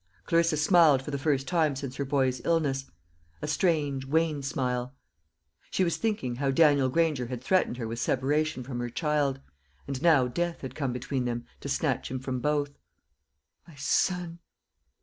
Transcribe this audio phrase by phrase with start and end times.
[0.25, 2.89] Clarissa smiled for the first time since her boy's illness
[3.39, 4.95] a strange wan smile.
[5.69, 9.41] She was thinking how Daniel Granger had threatened her with separation from her child;
[9.85, 12.71] and now Death had come between them to snatch him from both.
[13.67, 14.39] "My son!"